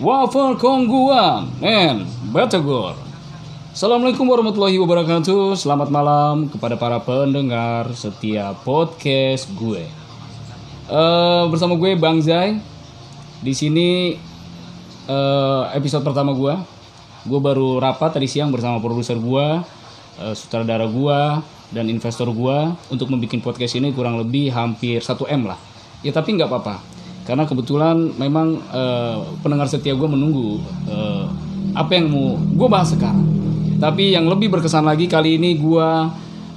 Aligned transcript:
Waffle 0.00 0.56
Kongguan 0.56 1.60
and 1.60 2.08
Batagor. 2.32 2.96
Assalamualaikum 3.68 4.24
warahmatullahi 4.24 4.80
wabarakatuh. 4.80 5.52
Selamat 5.60 5.92
malam 5.92 6.48
kepada 6.48 6.72
para 6.80 6.96
pendengar 7.04 7.92
setiap 7.92 8.64
podcast 8.64 9.52
gue. 9.60 9.84
Eh, 10.88 11.44
bersama 11.52 11.76
gue 11.76 12.00
Bang 12.00 12.24
Zai. 12.24 12.64
Di 13.44 13.52
sini 13.52 14.16
eh, 15.04 15.62
episode 15.76 16.00
pertama 16.00 16.32
gue. 16.32 16.56
Gue 17.28 17.40
baru 17.44 17.76
rapat 17.76 18.16
tadi 18.16 18.24
siang 18.24 18.48
bersama 18.48 18.80
produser 18.80 19.20
gue, 19.20 19.46
eh, 20.16 20.32
sutradara 20.32 20.88
gue, 20.88 21.20
dan 21.76 21.92
investor 21.92 22.32
gue 22.32 22.72
untuk 22.88 23.12
membuat 23.12 23.52
podcast 23.52 23.76
ini 23.76 23.92
kurang 23.92 24.16
lebih 24.16 24.48
hampir 24.48 25.04
1 25.04 25.28
m 25.28 25.52
lah. 25.52 25.60
Ya 26.00 26.16
tapi 26.16 26.40
nggak 26.40 26.48
apa-apa, 26.48 26.80
karena 27.28 27.44
kebetulan 27.44 28.16
memang 28.16 28.58
eh, 28.72 29.16
pendengar 29.44 29.68
setia 29.68 29.92
gue 29.92 30.08
menunggu 30.08 30.60
eh, 30.88 31.24
apa 31.76 31.90
yang 31.94 32.10
mau 32.10 32.36
gue 32.36 32.68
bahas 32.68 32.90
sekarang. 32.90 33.26
Tapi 33.80 34.12
yang 34.12 34.28
lebih 34.28 34.52
berkesan 34.52 34.84
lagi 34.84 35.08
kali 35.08 35.40
ini 35.40 35.56
gue 35.56 35.90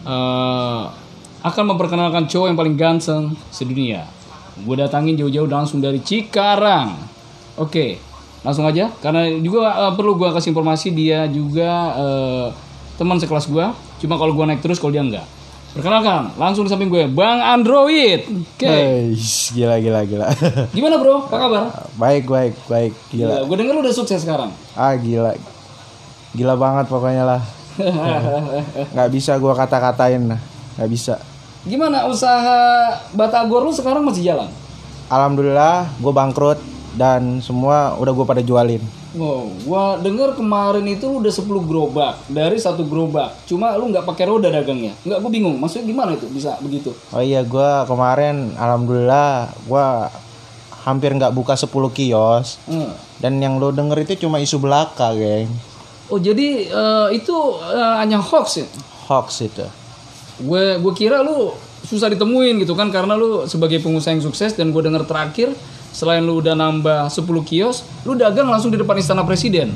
eh, 0.07 0.83
akan 1.43 1.63
memperkenalkan 1.75 2.27
cowok 2.31 2.47
yang 2.47 2.57
paling 2.57 2.75
ganteng 2.79 3.35
sedunia. 3.51 4.07
Gue 4.63 4.79
datangin 4.79 5.19
jauh-jauh 5.19 5.49
langsung 5.49 5.83
dari 5.83 5.99
Cikarang. 5.99 6.95
Oke, 7.59 7.99
langsung 8.41 8.63
aja. 8.63 8.87
Karena 9.03 9.27
juga 9.39 9.87
eh, 9.87 9.93
perlu 9.93 10.15
gue 10.15 10.29
kasih 10.31 10.55
informasi 10.55 10.95
dia 10.95 11.27
juga 11.27 11.71
eh, 11.99 12.47
teman 12.95 13.19
sekelas 13.19 13.51
gue. 13.51 13.65
Cuma 14.03 14.15
kalau 14.15 14.35
gue 14.35 14.45
naik 14.47 14.63
terus, 14.63 14.79
kalau 14.79 14.95
dia 14.95 15.03
enggak. 15.03 15.27
Perkenalkan, 15.73 16.37
langsung 16.37 16.63
di 16.65 16.69
samping 16.69 16.85
gue, 16.85 17.09
Bang 17.09 17.41
Android. 17.41 18.21
Oke, 18.29 18.69
Hei, 18.69 19.17
gila 19.57 19.81
gila 19.81 20.05
gila. 20.05 20.29
gimana 20.77 21.01
bro? 21.01 21.25
Apa 21.25 21.37
kabar? 21.49 21.63
baik 21.97 22.29
baik 22.29 22.53
baik 22.69 22.93
gila. 23.09 23.41
Gue 23.49 23.57
denger 23.57 23.73
lu 23.73 23.81
udah 23.81 23.89
sukses 23.89 24.21
sekarang. 24.21 24.53
Ah 24.77 24.93
gila. 24.93 25.33
Gila 26.37 26.53
banget 26.61 26.85
pokoknya 26.85 27.25
lah. 27.25 27.41
Nggak 28.93 29.09
bisa 29.09 29.33
gua 29.41 29.57
kata-katain 29.57 30.29
lah. 30.29 30.37
Nggak 30.77 30.89
bisa. 30.93 31.17
Gimana 31.65 32.05
usaha 32.05 32.93
Batagor 33.17 33.65
lu 33.65 33.73
sekarang 33.73 34.05
masih 34.05 34.29
jalan? 34.29 34.53
Alhamdulillah 35.09 35.89
gue 35.97 36.13
bangkrut 36.13 36.61
dan 36.93 37.41
semua 37.41 37.97
udah 37.97 38.13
gue 38.13 38.25
pada 38.29 38.41
jualin. 38.45 38.81
Wow, 39.13 39.45
gua 39.61 40.01
denger 40.01 40.33
kemarin 40.33 40.81
itu 40.85 41.05
lu 41.05 41.21
udah 41.21 41.29
10 41.29 41.45
gerobak 41.63 42.17
dari 42.25 42.57
satu 42.57 42.81
gerobak. 42.81 43.45
Cuma 43.45 43.77
lu 43.77 43.87
nggak 43.87 44.03
pakai 44.03 44.25
roda 44.25 44.49
dagangnya. 44.49 44.97
Nggak, 45.01 45.21
gue 45.21 45.31
bingung. 45.31 45.55
Maksudnya 45.55 45.85
gimana 45.85 46.17
itu 46.17 46.25
bisa 46.27 46.57
begitu? 46.57 46.89
Oh 47.09 47.21
iya 47.21 47.45
gua 47.45 47.85
kemarin 47.85 48.57
alhamdulillah 48.57 49.53
gua 49.63 50.09
hampir 50.81 51.13
nggak 51.13 51.29
buka 51.31 51.53
10 51.53 51.69
kios 51.89 52.57
Hmm. 52.65 52.91
dan 53.17 53.37
yang 53.37 53.55
lo 53.55 53.69
denger 53.69 54.01
itu 54.01 54.19
cuma 54.19 54.41
isu 54.41 54.57
belaka 54.57 55.13
geng. 55.13 55.47
Oh 56.09 56.17
jadi 56.17 56.67
eh, 56.67 57.07
itu 57.13 57.35
eh, 57.63 57.93
hanya 58.01 58.17
hoax 58.17 58.59
ya? 58.59 58.67
Hoax 59.07 59.27
itu. 59.41 59.63
Gue 60.41 60.81
gue 60.81 60.93
kira 60.93 61.21
lu 61.21 61.53
susah 61.83 62.09
ditemuin 62.09 62.59
gitu 62.59 62.73
kan 62.73 62.89
karena 62.89 63.13
lu 63.13 63.45
sebagai 63.45 63.77
pengusaha 63.77 64.11
yang 64.11 64.23
sukses 64.23 64.55
dan 64.55 64.71
gue 64.71 64.81
denger 64.81 65.05
terakhir 65.05 65.53
selain 65.93 66.25
lu 66.25 66.41
udah 66.41 66.57
nambah 66.57 67.07
10 67.07 67.21
kios, 67.45 67.85
lu 68.03 68.17
dagang 68.17 68.49
langsung 68.49 68.73
di 68.73 68.81
depan 68.81 68.97
istana 68.97 69.21
presiden. 69.21 69.71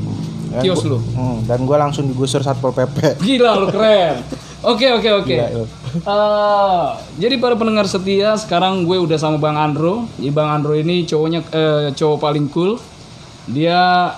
Kios 0.57 0.81
lu. 0.83 0.97
Hmm, 1.13 1.45
dan 1.45 1.63
gua 1.69 1.77
langsung 1.85 2.09
digusur 2.09 2.41
satpol 2.41 2.73
pp. 2.73 3.13
Gila 3.25 3.51
lu 3.61 3.67
keren. 3.69 4.25
Oke 4.65 4.89
oke 4.89 5.09
oke. 5.21 5.37
Eh, 5.37 6.85
jadi 7.21 7.35
para 7.37 7.53
pendengar 7.53 7.85
setia 7.85 8.33
sekarang 8.41 8.89
gue 8.89 8.97
udah 8.97 9.21
sama 9.21 9.37
Bang 9.37 9.53
Andro. 9.53 10.09
Jadi 10.17 10.33
Bang 10.33 10.49
Andro 10.49 10.73
ini 10.73 11.05
cowoknya 11.05 11.45
eh, 11.53 11.87
cowok 11.93 12.17
paling 12.17 12.49
cool. 12.49 12.81
Dia 13.45 14.11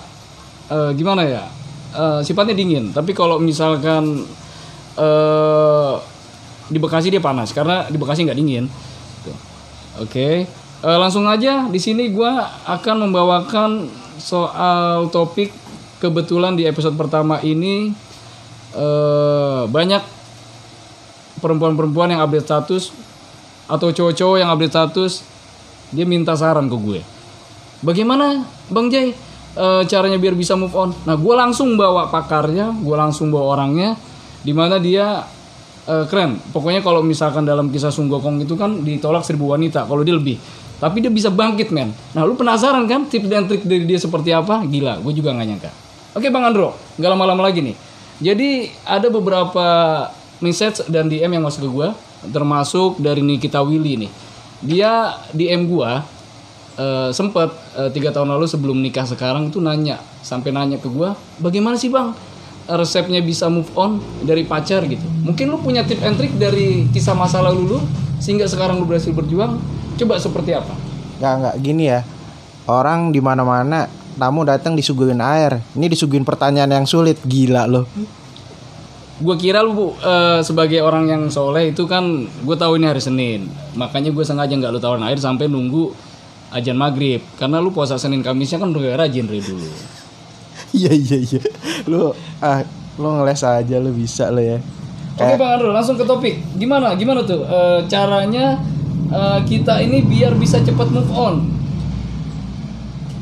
eh, 0.72 0.90
gimana 0.96 1.28
ya? 1.28 1.44
Eh, 1.92 2.20
sifatnya 2.24 2.56
dingin. 2.56 2.88
Tapi 2.96 3.12
kalau 3.12 3.36
misalkan 3.36 4.24
eh 4.96 5.94
di 6.70 6.78
Bekasi 6.78 7.10
dia 7.10 7.20
panas 7.20 7.50
karena 7.52 7.84
di 7.90 7.98
Bekasi 8.00 8.24
nggak 8.24 8.38
dingin. 8.38 8.64
Oke. 10.00 10.59
Eh, 10.80 10.96
langsung 10.96 11.28
aja 11.28 11.68
di 11.68 11.76
sini 11.76 12.08
gue 12.08 12.32
akan 12.64 13.04
membawakan 13.04 13.84
soal 14.16 15.12
topik 15.12 15.52
kebetulan 16.00 16.56
di 16.56 16.64
episode 16.64 16.96
pertama 16.96 17.36
ini. 17.44 17.92
Eh 18.72 19.62
banyak 19.68 20.00
perempuan-perempuan 21.44 22.16
yang 22.16 22.24
update 22.24 22.48
status 22.48 22.96
atau 23.68 23.92
cowok-cowok 23.92 24.36
yang 24.40 24.48
update 24.48 24.72
status 24.72 25.12
dia 25.92 26.08
minta 26.08 26.32
saran 26.32 26.72
ke 26.72 26.76
gue. 26.80 27.00
Bagaimana 27.84 28.40
bang 28.72 28.88
Jay? 28.88 29.08
Eh, 29.60 29.82
caranya 29.84 30.16
biar 30.16 30.32
bisa 30.32 30.56
move 30.56 30.72
on. 30.72 30.96
Nah 31.04 31.12
gue 31.12 31.34
langsung 31.36 31.76
bawa 31.76 32.08
pakarnya 32.08 32.72
gue 32.72 32.96
langsung 32.96 33.28
bawa 33.28 33.60
orangnya 33.60 34.00
di 34.40 34.56
mana 34.56 34.80
dia 34.80 35.28
keren. 35.90 36.38
Pokoknya 36.54 36.86
kalau 36.86 37.02
misalkan 37.02 37.42
dalam 37.42 37.66
kisah 37.68 37.90
Sunggokong 37.90 38.46
itu 38.46 38.54
kan 38.54 38.80
ditolak 38.80 39.26
seribu 39.26 39.50
wanita 39.50 39.84
kalau 39.90 40.06
dia 40.06 40.14
lebih 40.14 40.38
tapi 40.80 41.04
dia 41.04 41.12
bisa 41.12 41.28
bangkit 41.28 41.68
men. 41.70 41.92
Nah 42.16 42.24
lu 42.24 42.34
penasaran 42.34 42.88
kan 42.88 43.04
tips 43.04 43.28
dan 43.28 43.44
trik 43.44 43.68
dari 43.68 43.84
dia 43.84 44.00
seperti 44.00 44.32
apa? 44.32 44.64
Gila 44.64 45.04
gue 45.04 45.12
juga 45.12 45.36
nggak 45.36 45.46
nyangka. 45.46 45.70
Oke 46.16 46.32
bang 46.32 46.42
Andro 46.48 46.74
nggak 46.96 47.10
lama-lama 47.12 47.44
lagi 47.44 47.60
nih. 47.60 47.76
Jadi 48.20 48.72
ada 48.88 49.12
beberapa 49.12 49.68
message 50.40 50.88
dan 50.88 51.12
DM 51.12 51.36
yang 51.36 51.44
masuk 51.44 51.68
ke 51.68 51.70
gue 51.70 51.88
termasuk 52.32 52.96
dari 52.96 53.20
Nikita 53.20 53.60
Willy 53.60 54.08
nih. 54.08 54.10
Dia 54.64 55.20
DM 55.36 55.68
gue 55.68 55.90
eh, 56.80 57.10
sempet 57.12 57.52
eh, 57.76 57.92
tiga 57.92 58.08
tahun 58.16 58.32
lalu 58.32 58.48
sebelum 58.48 58.80
nikah 58.80 59.04
sekarang 59.04 59.52
itu 59.52 59.60
nanya 59.60 60.00
sampai 60.24 60.52
nanya 60.52 60.80
ke 60.80 60.88
gue 60.88 61.12
bagaimana 61.44 61.76
sih 61.76 61.92
bang? 61.92 62.16
Resepnya 62.70 63.20
bisa 63.20 63.50
move 63.50 63.68
on 63.76 64.00
dari 64.24 64.48
pacar 64.48 64.86
gitu. 64.88 65.02
Mungkin 65.26 65.52
lu 65.52 65.58
punya 65.60 65.84
tip 65.84 66.00
and 66.00 66.16
trick 66.16 66.32
dari 66.40 66.88
kisah 66.88 67.16
masa 67.18 67.44
lalu 67.44 67.76
lu 67.76 67.78
sehingga 68.20 68.46
sekarang 68.46 68.78
lu 68.78 68.86
berhasil 68.86 69.10
berjuang 69.10 69.58
coba 70.04 70.16
seperti 70.16 70.56
apa 70.56 70.74
Nggak 71.20 71.34
nggak 71.36 71.56
gini 71.60 71.84
ya. 71.84 72.00
Orang 72.64 73.12
di 73.12 73.20
mana-mana 73.20 73.84
tamu 74.16 74.40
datang 74.40 74.72
disuguhin 74.72 75.20
air. 75.20 75.60
Ini 75.76 75.84
disuguhin 75.92 76.24
pertanyaan 76.24 76.72
yang 76.72 76.88
sulit. 76.88 77.20
Gila 77.20 77.68
loh. 77.68 77.84
gue 79.20 79.36
kira 79.36 79.60
lu 79.60 79.76
Bu, 79.76 79.86
eh, 80.00 80.40
sebagai 80.40 80.80
orang 80.80 81.04
yang 81.04 81.22
soleh 81.28 81.76
itu 81.76 81.84
kan 81.84 82.24
gue 82.24 82.56
tahu 82.56 82.80
ini 82.80 82.88
hari 82.88 83.04
Senin 83.04 83.52
makanya 83.76 84.08
gue 84.16 84.24
sengaja 84.24 84.48
nggak 84.56 84.72
lu 84.72 84.80
tawarin 84.80 85.04
air 85.04 85.20
sampai 85.20 85.44
nunggu 85.44 85.92
ajan 86.56 86.72
maghrib 86.72 87.20
karena 87.36 87.60
lu 87.60 87.68
puasa 87.68 88.00
Senin 88.00 88.24
Kamisnya 88.24 88.56
kan 88.56 88.72
udah 88.72 88.96
rajin 88.96 89.28
dari 89.28 89.44
dulu 89.44 89.68
Iya 90.70 90.92
iya 90.94 91.18
iya. 91.18 91.42
Lu 91.90 92.14
ah 92.38 92.62
lu 92.98 93.08
ngeles 93.18 93.42
aja 93.42 93.76
lu 93.82 93.90
bisa 93.90 94.30
lo 94.30 94.38
ya. 94.42 94.58
Oke 95.20 95.34
Bang 95.36 95.58
Andro, 95.58 95.74
langsung 95.74 96.00
ke 96.00 96.04
topik. 96.06 96.40
Gimana? 96.56 96.96
Gimana 96.96 97.26
tuh 97.26 97.44
eh, 97.44 97.80
caranya 97.90 98.56
eh, 99.08 99.40
kita 99.48 99.80
ini 99.80 100.04
biar 100.04 100.36
bisa 100.36 100.60
cepat 100.60 100.92
move 100.92 101.12
on? 101.16 101.34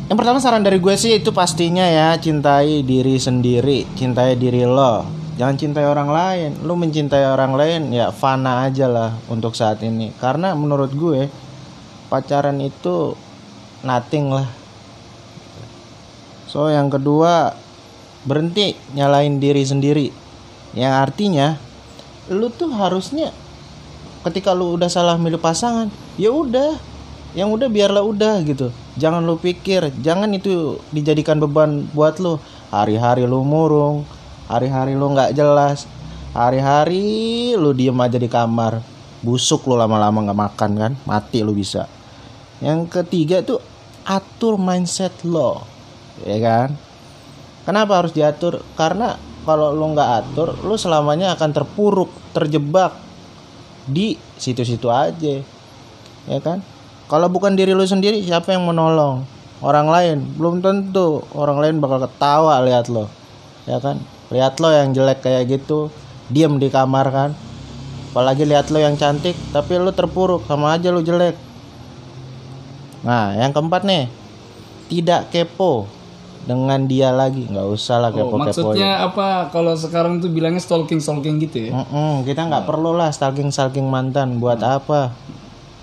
Yang 0.08 0.18
pertama 0.24 0.38
saran 0.40 0.64
dari 0.64 0.80
gue 0.80 0.94
sih 0.96 1.20
itu 1.20 1.30
pastinya 1.36 1.84
ya 1.84 2.16
cintai 2.16 2.80
diri 2.80 3.20
sendiri, 3.20 3.84
cintai 3.92 4.40
diri 4.40 4.64
lo. 4.64 5.04
Jangan 5.38 5.54
cintai 5.54 5.86
orang 5.86 6.10
lain. 6.10 6.50
Lu 6.66 6.74
mencintai 6.74 7.28
orang 7.28 7.54
lain 7.54 7.92
ya 7.92 8.08
fana 8.10 8.66
aja 8.66 8.88
lah 8.88 9.14
untuk 9.30 9.52
saat 9.52 9.84
ini. 9.84 10.10
Karena 10.16 10.56
menurut 10.56 10.90
gue 10.96 11.28
pacaran 12.08 12.58
itu 12.58 13.14
nothing 13.84 14.32
lah. 14.32 14.48
So 16.48 16.72
yang 16.72 16.88
kedua 16.88 17.52
berhenti 18.24 18.74
nyalain 18.96 19.36
diri 19.36 19.60
sendiri. 19.60 20.08
Yang 20.72 20.94
artinya 21.04 21.46
lu 22.32 22.48
tuh 22.48 22.72
harusnya 22.72 23.30
ketika 24.26 24.54
lu 24.56 24.74
udah 24.74 24.90
salah 24.90 25.14
milih 25.20 25.38
pasangan, 25.38 25.92
ya 26.18 26.32
udah. 26.32 26.78
Yang 27.36 27.60
udah 27.60 27.68
biarlah 27.68 28.02
udah 28.02 28.40
gitu. 28.40 28.72
Jangan 28.96 29.20
lu 29.20 29.36
pikir, 29.36 29.92
jangan 30.00 30.32
itu 30.32 30.80
dijadikan 30.90 31.36
beban 31.36 31.84
buat 31.92 32.16
lu. 32.18 32.40
Hari-hari 32.72 33.28
lu 33.28 33.44
murung, 33.44 34.08
hari-hari 34.48 34.96
lu 34.96 35.12
nggak 35.12 35.36
jelas, 35.36 35.84
hari-hari 36.32 37.52
lu 37.56 37.76
diem 37.76 37.96
aja 38.00 38.16
di 38.16 38.28
kamar, 38.32 38.80
busuk 39.20 39.68
lu 39.68 39.76
lama-lama 39.76 40.24
nggak 40.24 40.40
makan 40.40 40.70
kan, 40.76 40.92
mati 41.04 41.44
lu 41.44 41.52
bisa. 41.52 41.84
Yang 42.64 42.90
ketiga 42.90 43.44
tuh 43.44 43.60
atur 44.04 44.56
mindset 44.56 45.12
lo, 45.24 45.64
ya 46.24 46.40
kan? 46.40 46.76
Kenapa 47.68 48.00
harus 48.00 48.16
diatur? 48.16 48.64
Karena 48.76 49.16
kalau 49.44 49.72
lu 49.72 49.92
nggak 49.92 50.10
atur, 50.24 50.56
lu 50.64 50.76
selamanya 50.80 51.36
akan 51.36 51.50
terpuruk, 51.56 52.08
terjebak 52.32 53.07
di 53.88 54.20
situ-situ 54.36 54.92
aja, 54.92 55.40
ya 56.28 56.38
kan? 56.44 56.60
Kalau 57.08 57.32
bukan 57.32 57.56
diri 57.56 57.72
lu 57.72 57.88
sendiri, 57.88 58.20
siapa 58.20 58.52
yang 58.52 58.68
menolong? 58.68 59.24
Orang 59.64 59.88
lain 59.88 60.22
belum 60.36 60.60
tentu. 60.60 61.24
Orang 61.32 61.58
lain 61.58 61.80
bakal 61.80 62.04
ketawa 62.04 62.60
lihat 62.62 62.92
lo, 62.92 63.08
ya 63.64 63.80
kan? 63.80 63.98
Lihat 64.28 64.60
lo 64.60 64.68
yang 64.68 64.92
jelek 64.92 65.24
kayak 65.24 65.48
gitu, 65.48 65.88
diem 66.28 66.60
di 66.60 66.68
kamar 66.68 67.08
kan? 67.08 67.30
Apalagi 68.12 68.44
lihat 68.44 68.68
lo 68.68 68.78
yang 68.78 69.00
cantik, 69.00 69.34
tapi 69.50 69.80
lu 69.80 69.88
terpuruk 69.90 70.44
sama 70.44 70.76
aja 70.76 70.92
lu 70.92 71.00
jelek. 71.00 71.34
Nah, 73.02 73.32
yang 73.40 73.56
keempat 73.56 73.88
nih, 73.88 74.10
tidak 74.92 75.32
kepo. 75.32 75.88
Dengan 76.48 76.80
dia 76.88 77.12
lagi. 77.12 77.44
Nggak 77.44 77.68
usah 77.68 78.00
lah 78.00 78.08
Oh, 78.08 78.32
kepo-kepo 78.32 78.72
maksudnya 78.72 79.04
apa? 79.04 79.52
Kalau 79.52 79.76
sekarang 79.76 80.24
tuh 80.24 80.32
bilangnya 80.32 80.64
stalking 80.64 80.96
stalking 80.96 81.36
gitu 81.36 81.68
ya? 81.68 81.76
Mm-mm, 81.76 82.24
kita 82.24 82.48
nggak 82.48 82.64
perlu 82.64 82.96
lah 82.96 83.12
stalking 83.12 83.52
stalking 83.52 83.84
mantan. 83.84 84.40
Buat 84.40 84.64
apa? 84.64 85.12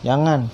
Jangan. 0.02 0.50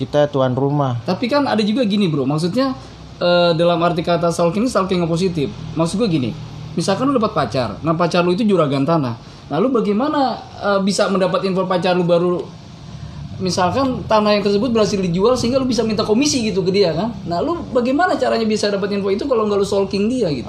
Kita 0.00 0.32
tuan 0.32 0.56
rumah. 0.56 1.04
Tapi 1.04 1.28
kan 1.28 1.44
ada 1.44 1.60
juga 1.60 1.84
gini 1.84 2.08
bro, 2.08 2.24
maksudnya 2.24 2.72
eh, 3.20 3.52
dalam 3.52 3.76
arti 3.84 4.00
kata 4.00 4.32
stalking 4.32 4.64
stalking 4.64 5.04
yang 5.04 5.10
positif. 5.12 5.52
Maksud 5.76 6.00
gue 6.00 6.08
gini, 6.08 6.30
misalkan 6.72 7.12
lu 7.12 7.20
dapat 7.20 7.36
pacar, 7.36 7.76
nah 7.84 7.92
pacar 7.92 8.24
lu 8.24 8.32
itu 8.32 8.42
juragan 8.48 8.88
tanah. 8.88 9.20
Lalu 9.52 9.84
bagaimana 9.84 10.40
eh, 10.64 10.80
bisa 10.80 11.12
mendapat 11.12 11.44
info 11.44 11.68
pacar 11.68 11.92
lu 11.92 12.08
baru 12.08 12.40
misalkan 13.42 14.06
tanah 14.06 14.38
yang 14.38 14.42
tersebut 14.46 14.70
berhasil 14.70 14.96
dijual 15.02 15.34
sehingga 15.34 15.58
lu 15.58 15.66
bisa 15.66 15.82
minta 15.82 16.06
komisi 16.06 16.40
gitu 16.46 16.62
ke 16.62 16.70
dia 16.70 16.94
kan? 16.94 17.10
Nah 17.26 17.42
lu 17.42 17.58
bagaimana 17.74 18.14
caranya 18.14 18.46
bisa 18.46 18.70
dapat 18.70 18.94
info 18.94 19.10
itu 19.10 19.26
kalau 19.26 19.44
nggak 19.50 19.58
lu 19.58 19.66
stalking 19.66 20.06
dia 20.06 20.30
gitu? 20.30 20.48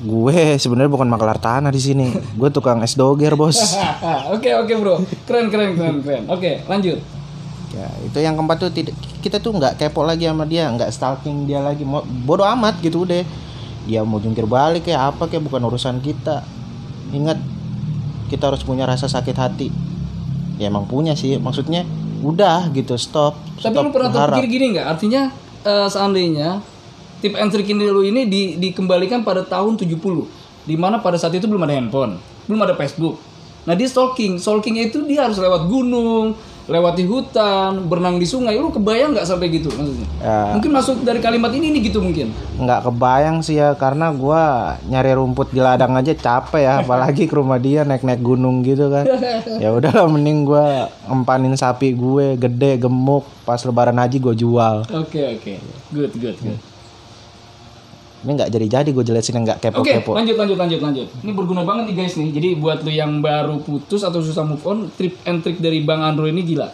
gue 0.00 0.56
sebenarnya 0.56 0.88
bukan 0.88 1.08
makelar 1.12 1.36
tanah 1.36 1.68
di 1.68 1.76
sini 1.76 2.08
gue 2.08 2.48
tukang 2.48 2.80
es 2.80 2.96
doger 2.96 3.36
bos 3.36 3.60
Oke 4.34 4.48
oke 4.56 4.72
bro, 4.80 4.96
keren 5.28 5.52
keren 5.52 5.76
keren 5.76 5.96
keren. 6.00 6.24
Oke 6.32 6.64
lanjut. 6.64 6.96
ya 7.70 7.86
itu 8.02 8.18
yang 8.18 8.34
keempat 8.34 8.66
tuh 8.66 8.70
tidak 8.74 8.98
kita 9.22 9.38
tuh 9.38 9.54
nggak 9.54 9.78
kepo 9.78 10.02
lagi 10.02 10.26
sama 10.26 10.42
dia 10.42 10.66
nggak 10.72 10.90
stalking 10.90 11.46
dia 11.46 11.62
lagi 11.62 11.86
mau 11.86 12.02
bodoh 12.02 12.42
amat 12.42 12.82
gitu 12.82 13.06
deh 13.06 13.22
dia 13.86 14.02
mau 14.02 14.18
jungkir 14.18 14.42
balik 14.42 14.90
kayak 14.90 15.14
apa 15.14 15.30
kayak 15.30 15.46
bukan 15.46 15.62
urusan 15.70 16.02
kita 16.02 16.42
ingat 17.14 17.38
kita 18.26 18.50
harus 18.50 18.66
punya 18.66 18.90
rasa 18.90 19.06
sakit 19.06 19.36
hati 19.38 19.70
ya 20.60 20.68
emang 20.68 20.84
punya 20.84 21.16
sih 21.16 21.40
maksudnya 21.40 21.88
udah 22.20 22.68
gitu 22.76 23.00
stop 23.00 23.32
Tapi 23.56 23.72
stop 23.72 23.80
lu 23.80 23.90
pernah 23.96 24.12
terpikir 24.12 24.46
gini 24.46 24.64
nggak? 24.76 24.86
Artinya 24.86 25.32
eh, 25.64 25.88
seandainya 25.88 26.60
tip 27.24 27.32
and 27.32 27.48
trick 27.48 27.68
ini 27.68 27.88
lu 27.88 28.04
ini 28.04 28.28
di- 28.28 28.60
dikembalikan 28.60 29.24
pada 29.24 29.40
tahun 29.40 29.80
70 29.80 29.96
di 30.68 30.76
mana 30.76 31.00
pada 31.00 31.16
saat 31.16 31.32
itu 31.32 31.48
belum 31.48 31.64
ada 31.64 31.72
handphone, 31.72 32.20
belum 32.44 32.60
ada 32.60 32.76
Facebook. 32.76 33.16
Nah 33.64 33.72
dia 33.72 33.88
stalking, 33.88 34.36
stalkingnya 34.36 34.92
itu 34.92 35.04
dia 35.08 35.24
harus 35.24 35.40
lewat 35.40 35.64
gunung, 35.68 36.36
lewati 36.70 37.02
hutan, 37.02 37.90
berenang 37.90 38.22
di 38.22 38.24
sungai. 38.24 38.54
Lu 38.54 38.70
kebayang 38.70 39.10
nggak 39.10 39.26
sampai 39.26 39.50
gitu 39.50 39.66
maksudnya? 39.74 40.06
Ya. 40.22 40.54
Mungkin 40.54 40.70
masuk 40.70 41.02
dari 41.02 41.18
kalimat 41.18 41.50
ini 41.50 41.74
nih 41.74 41.90
gitu 41.90 41.98
mungkin. 41.98 42.30
nggak 42.60 42.92
kebayang 42.92 43.40
sih 43.40 43.56
ya 43.56 43.72
karena 43.74 44.12
gua 44.12 44.76
nyari 44.84 45.16
rumput 45.16 45.48
di 45.48 45.64
ladang 45.64 45.96
aja 45.96 46.12
capek 46.12 46.60
ya 46.60 46.72
apalagi 46.84 47.24
ke 47.24 47.32
rumah 47.32 47.56
dia 47.56 47.88
naik 47.88 48.04
naik 48.04 48.20
gunung 48.20 48.60
gitu 48.60 48.92
kan 48.92 49.08
ya 49.56 49.72
udahlah 49.72 50.04
mending 50.12 50.44
gua 50.44 50.92
empanin 51.08 51.56
sapi 51.56 51.96
gue 51.96 52.36
gede 52.36 52.84
gemuk 52.84 53.24
pas 53.48 53.58
lebaran 53.64 53.96
haji 53.96 54.20
gue 54.20 54.34
jual 54.36 54.84
Oke 54.92 55.40
oke, 55.40 55.54
good 55.90 56.12
good 56.20 56.36
good. 56.38 56.60
Ini 58.20 58.30
nggak 58.36 58.50
jadi 58.52 58.66
jadi 58.68 58.88
gue 58.92 59.04
jelasin 59.04 59.40
yang 59.40 59.44
nggak 59.48 59.60
kepo 59.64 59.80
Oke, 59.80 59.96
kepo 59.96 60.12
lanjut 60.12 60.36
lanjut 60.36 60.56
lanjut 60.60 60.80
lanjut. 60.84 61.08
Ini 61.24 61.32
berguna 61.32 61.64
banget 61.64 61.88
nih 61.88 62.04
guys 62.04 62.14
nih. 62.20 62.28
Jadi 62.36 62.48
buat 62.60 62.84
lu 62.84 62.92
yang 62.92 63.24
baru 63.24 63.64
putus 63.64 64.04
atau 64.04 64.20
susah 64.20 64.44
move 64.44 64.60
on, 64.68 64.92
trip 64.92 65.16
and 65.24 65.40
trick 65.40 65.56
dari 65.56 65.80
Bang 65.80 66.04
Andro 66.04 66.28
ini 66.28 66.44
gila. 66.44 66.68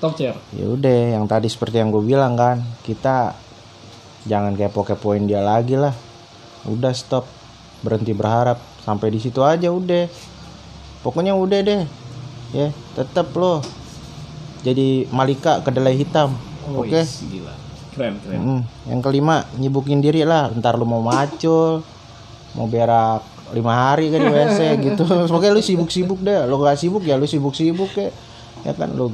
Top 0.00 0.16
chair. 0.16 0.32
ya 0.56 0.64
udah 0.64 1.20
yang 1.20 1.28
tadi 1.28 1.46
seperti 1.46 1.76
yang 1.76 1.92
gue 1.92 2.00
bilang 2.00 2.32
kan 2.32 2.64
kita 2.82 3.36
jangan 4.24 4.56
kepo 4.56 4.80
kepoin 4.80 5.28
dia 5.28 5.44
lagi 5.44 5.76
lah 5.76 5.92
udah 6.64 6.92
stop 6.96 7.28
berhenti 7.84 8.16
berharap 8.16 8.56
sampai 8.80 9.12
di 9.12 9.20
situ 9.20 9.44
aja 9.44 9.68
udah 9.68 10.08
pokoknya 11.04 11.36
udah 11.36 11.60
deh 11.60 11.84
ya 12.56 12.72
tetap 12.96 13.28
lo 13.36 13.60
jadi 14.64 15.04
malika 15.12 15.60
kedelai 15.60 15.96
hitam 15.96 16.32
Oh, 16.68 16.84
oke 16.84 16.92
is, 16.92 17.24
gila. 17.26 17.52
Keren, 18.00 18.16
keren. 18.24 18.40
Mm, 18.40 18.60
yang 18.88 19.00
kelima 19.04 19.44
nyibukin 19.60 20.00
diri 20.00 20.24
lah. 20.24 20.48
Ntar 20.56 20.80
lu 20.80 20.88
mau 20.88 21.04
macul 21.04 21.84
mau 22.56 22.64
berak 22.64 23.20
lima 23.52 23.92
hari 23.92 24.08
kan 24.08 24.24
di 24.24 24.30
WC 24.32 24.58
gitu. 24.88 25.04
Pokoknya 25.04 25.52
lu 25.52 25.60
sibuk-sibuk 25.60 26.24
deh. 26.24 26.48
Lu 26.48 26.56
gak 26.64 26.80
sibuk 26.80 27.04
ya 27.04 27.20
lu 27.20 27.28
sibuk-sibuk 27.28 27.92
kayak 27.92 28.16
ya 28.64 28.72
kan 28.76 28.92
lu 28.92 29.08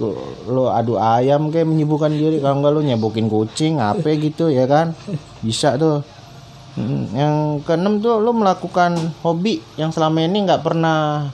lu 0.46 0.70
adu 0.70 1.02
ayam 1.02 1.50
kayak 1.50 1.66
menyibukkan 1.66 2.14
diri. 2.14 2.38
Kalau 2.38 2.62
enggak 2.62 2.72
lu 2.78 2.86
nyebukin 2.86 3.26
kucing 3.26 3.82
apa 3.82 4.06
gitu 4.06 4.54
ya 4.54 4.70
kan. 4.70 4.94
Bisa 5.42 5.74
tuh. 5.74 6.06
Mm, 6.78 7.02
yang 7.10 7.34
keenam 7.66 7.98
tuh 7.98 8.22
lu 8.22 8.30
melakukan 8.38 8.94
hobi 9.26 9.58
yang 9.74 9.90
selama 9.90 10.22
ini 10.22 10.46
nggak 10.46 10.62
pernah 10.62 11.26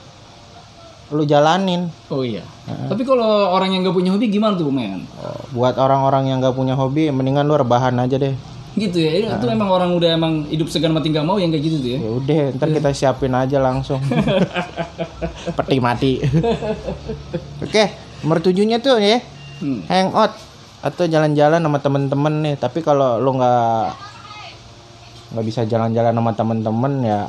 lu 1.13 1.23
jalanin 1.23 1.87
Oh 2.09 2.21
iya. 2.21 2.41
Tapi 2.63 3.03
kalau 3.03 3.53
orang 3.53 3.71
yang 3.71 3.85
nggak 3.85 3.93
punya 3.93 4.11
hobi 4.11 4.27
gimana 4.27 4.55
tuh, 4.55 4.67
men? 4.67 5.05
Oh, 5.17 5.37
buat 5.53 5.77
orang-orang 5.77 6.27
yang 6.27 6.37
nggak 6.39 6.55
punya 6.55 6.73
hobi 6.73 7.07
mendingan 7.09 7.45
lu 7.45 7.53
rebahan 7.53 7.93
aja 7.97 8.17
deh 8.17 8.33
Gitu 8.73 8.97
ya. 8.97 9.37
Itu 9.37 9.45
memang 9.45 9.69
orang 9.69 9.93
udah 9.93 10.17
emang 10.17 10.49
hidup 10.49 10.65
segan 10.65 10.91
mati 10.91 11.13
nggak 11.13 11.21
mau 11.21 11.37
yang 11.37 11.53
kayak 11.53 11.63
gitu 11.63 11.77
tuh 11.77 11.89
ya. 11.93 11.99
ya 12.01 12.11
udah 12.11 12.37
ntar 12.57 12.67
kita 12.73 12.89
siapin 12.89 13.31
aja 13.31 13.61
langsung 13.61 14.01
peti 15.57 15.77
mati 15.77 16.11
oke 17.63 17.83
nomor 18.21 18.41
tujuhnya 18.41 18.81
tuh 18.81 18.97
ya 18.97 19.21
Hmm. 19.53 19.79
hangout 19.87 20.33
atau 20.83 21.07
jalan-jalan 21.07 21.63
sama 21.63 21.79
temen-temen 21.79 22.33
nih 22.43 22.55
tapi 22.59 22.83
kalau 22.83 23.15
lu 23.15 23.37
nggak 23.37 23.95
nggak 25.31 25.45
bisa 25.45 25.63
jalan-jalan 25.63 26.11
sama 26.11 26.31
temen-temen 26.35 26.93
ya 26.99 27.19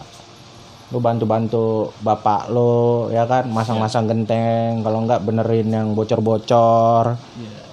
lu 0.87 0.99
bantu-bantu 0.99 1.65
bapak 1.99 2.49
lu 2.49 2.75
ya 3.09 3.25
kan 3.25 3.47
masang-masang 3.47 4.05
genteng 4.05 4.81
kalau 4.81 5.01
nggak 5.01 5.21
benerin 5.21 5.69
yang 5.69 5.89
bocor-bocor 5.93 7.17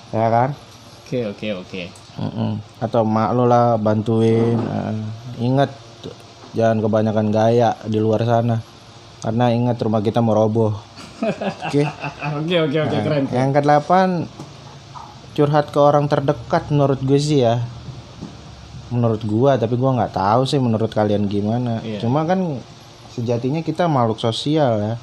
ya 0.10 0.28
kan 0.28 0.52
Oke, 1.04 1.28
oke, 1.28 1.48
oke. 1.58 1.84
Mm-mm. 2.13 2.52
atau 2.80 3.04
mak 3.04 3.31
lu 3.31 3.44
lah 3.44 3.75
bantuin 3.75 4.56
Eh, 4.56 4.96
ingat 5.42 5.68
jangan 6.52 6.80
kebanyakan 6.80 7.28
gaya 7.30 7.75
di 7.84 7.98
luar 7.98 8.24
sana 8.24 8.63
karena 9.19 9.46
ingat 9.50 9.75
rumah 9.78 10.00
kita 10.00 10.19
mau 10.19 10.34
roboh 10.34 10.72
oke 11.22 11.81
Oke, 12.40 12.56
oke, 12.60 12.78
oke, 12.81 12.98
keren. 12.98 13.24
yang 13.30 13.52
kedelapan 13.52 14.24
curhat 15.31 15.68
ke 15.68 15.80
orang 15.80 16.08
terdekat 16.08 16.68
menurut 16.69 17.00
gue 17.00 17.16
sih 17.16 17.40
ya 17.42 17.60
menurut 18.88 19.24
gua 19.24 19.56
tapi 19.56 19.75
gua 19.75 19.96
nggak 19.96 20.12
tahu 20.13 20.42
sih 20.44 20.60
menurut 20.60 20.90
kalian 20.90 21.24
gimana 21.25 21.80
Iya. 21.80 22.04
cuma 22.04 22.24
kan 22.25 22.60
sejatinya 23.16 23.62
kita 23.62 23.88
makhluk 23.88 24.19
sosial 24.19 24.80
ya. 24.80 24.96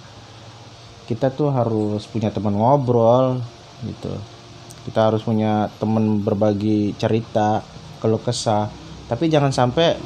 Kita 1.09 1.33
tuh 1.33 1.49
harus 1.49 2.05
punya 2.05 2.29
teman 2.29 2.53
ngobrol 2.53 3.41
gitu. 3.85 4.13
Kita 4.85 5.09
harus 5.13 5.25
punya 5.25 5.73
teman 5.81 6.21
berbagi 6.21 6.93
cerita 6.97 7.65
keluh 8.01 8.21
kesah. 8.21 8.69
Tapi 9.09 9.33
jangan 9.33 9.53
sampai 9.53 9.97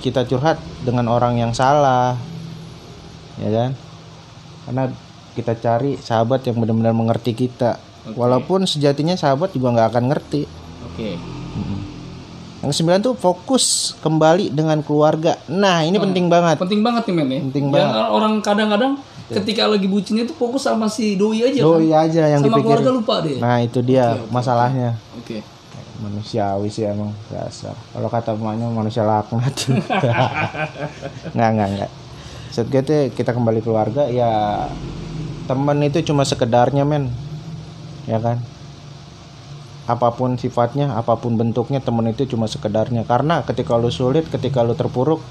kita 0.00 0.24
curhat 0.24 0.60
dengan 0.84 1.10
orang 1.12 1.36
yang 1.36 1.52
salah 1.52 2.16
ya 3.40 3.50
kan? 3.52 3.70
Karena 4.66 4.84
kita 5.36 5.52
cari 5.60 6.00
sahabat 6.00 6.48
yang 6.48 6.56
benar-benar 6.56 6.96
mengerti 6.96 7.36
kita. 7.36 7.76
Walaupun 8.16 8.64
sejatinya 8.64 9.18
sahabat 9.18 9.52
juga 9.52 9.74
nggak 9.74 9.88
akan 9.92 10.04
ngerti. 10.08 10.42
Oke. 10.92 11.18
Yang 12.66 12.74
kesembilan 12.74 12.98
tuh 12.98 13.14
fokus 13.14 13.94
kembali 14.02 14.50
dengan 14.50 14.82
keluarga. 14.82 15.38
Nah 15.46 15.86
ini 15.86 16.02
penting 16.02 16.26
banget. 16.26 16.58
Penting 16.58 16.82
banget 16.82 17.06
nih, 17.06 17.14
men 17.14 17.28
ya. 17.30 17.40
Penting 17.46 17.64
Yang 17.70 17.94
orang 18.10 18.34
kadang-kadang 18.42 18.92
ketika 19.30 19.70
lagi 19.70 19.86
bucin 19.86 20.18
itu 20.18 20.34
fokus 20.34 20.66
sama 20.66 20.90
si 20.90 21.14
doi 21.14 21.46
aja 21.46 21.62
kan. 21.62 21.78
doi 21.78 21.90
aja 21.94 22.22
yang 22.26 22.42
sama 22.42 22.58
dipikir 22.58 22.82
keluarga 22.82 22.90
lupa 22.90 23.14
deh. 23.22 23.38
nah 23.38 23.62
itu 23.62 23.78
dia 23.86 24.18
masalahnya. 24.34 24.98
Oke. 25.14 25.46
manusiawi 25.96 26.68
sih 26.68 26.84
emang 26.84 27.08
dasar. 27.32 27.72
Kalau 27.72 28.10
kata 28.12 28.36
emaknya 28.36 28.68
manusia 28.68 29.00
laknat. 29.00 29.56
Nggak 31.34 31.50
nggak 31.56 31.68
nggak. 31.72 31.90
Maksud 32.52 32.66
gue 32.68 32.82
tuh 32.84 33.00
kita 33.16 33.32
kembali 33.32 33.64
keluarga 33.64 34.04
ya 34.04 34.66
temen 35.48 35.78
itu 35.86 36.04
cuma 36.04 36.26
sekedarnya 36.26 36.84
men. 36.84 37.14
Ya 38.04 38.20
kan 38.20 38.44
apa 39.86 40.10
pun 40.14 40.34
sifatnya 40.34 40.94
apa 40.98 41.14
pun 41.14 41.38
bentuknya 41.38 41.78
temen 41.78 42.10
itu 42.10 42.26
cuma 42.26 42.50
sekedarnya 42.50 43.06
karena 43.06 43.46
ketika 43.46 43.78
lu 43.78 43.90
sulit 43.90 44.26
ketika 44.26 44.66
lu 44.66 44.74
terpuruk 44.74 45.22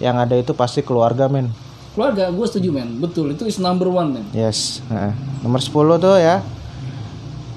yang 0.00 0.16
ada 0.16 0.36
itu 0.36 0.56
pasti 0.56 0.80
keluarga 0.80 1.28
men 1.28 1.52
Keluarga, 1.90 2.30
gue 2.30 2.46
setuju 2.46 2.70
men. 2.70 3.02
Betul, 3.02 3.34
itu 3.34 3.50
is 3.50 3.58
number 3.58 3.90
one 3.90 4.14
men. 4.14 4.24
yes 4.30 4.78
Nah, 4.86 5.10
nomor 5.42 5.58
10 5.58 6.00
tuh 6.00 6.16
ya 6.16 6.40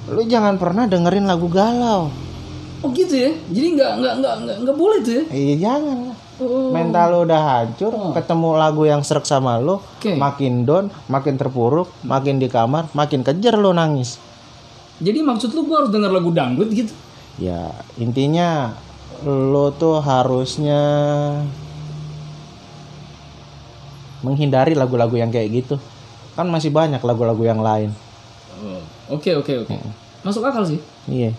lu 0.04 0.20
jangan 0.28 0.60
pernah 0.60 0.84
dengerin 0.84 1.24
lagu 1.24 1.48
galau 1.48 2.12
Oh 2.84 2.92
gitu 2.92 3.16
ya? 3.16 3.32
Jadi 3.48 3.80
nggak 3.80 3.92
nggak 4.04 4.14
nggak 4.20 4.36
nggak 4.68 4.76
boleh 4.76 5.00
tuh 5.00 5.14
ya? 5.16 5.24
Iya 5.32 5.56
jangan 5.72 5.98
lah. 6.12 6.18
Oh. 6.44 6.76
Mental 6.76 7.06
lu 7.16 7.20
udah 7.24 7.42
hancur, 7.46 7.94
ketemu 8.12 8.50
lagu 8.60 8.84
yang 8.84 9.02
serak 9.08 9.24
sama 9.24 9.56
lu, 9.62 9.80
Oke. 9.80 10.20
makin 10.20 10.68
down, 10.68 10.92
makin 11.08 11.40
terpuruk, 11.40 11.88
makin 12.04 12.44
di 12.44 12.52
kamar, 12.52 12.92
makin 12.92 13.24
kejar 13.24 13.56
lu 13.56 13.72
nangis. 13.72 14.20
Jadi 15.02 15.20
maksud 15.26 15.50
lu 15.58 15.66
gue 15.66 15.78
harus 15.78 15.92
denger 15.94 16.12
lagu 16.14 16.30
dangdut 16.30 16.70
gitu? 16.70 16.94
Ya, 17.42 17.74
intinya 17.98 18.78
lu 19.26 19.74
tuh 19.74 19.98
harusnya 20.04 20.82
menghindari 24.22 24.78
lagu-lagu 24.78 25.14
yang 25.18 25.34
kayak 25.34 25.50
gitu. 25.64 25.76
Kan 26.38 26.50
masih 26.50 26.70
banyak 26.70 27.02
lagu-lagu 27.02 27.42
yang 27.46 27.62
lain. 27.62 27.90
Oh, 28.64 28.82
Oke 29.14 29.36
oke 29.36 29.68
oke. 29.68 29.76
Masuk 30.24 30.48
akal 30.48 30.64
sih. 30.64 30.80
Iya. 31.12 31.36